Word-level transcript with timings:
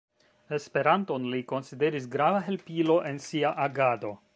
Esperanton 0.55 1.27
li 1.35 1.43
konsideris 1.53 2.09
grava 2.17 2.43
helpilo 2.49 3.01
en 3.13 3.25
sia 3.31 3.57
agado. 3.69 4.17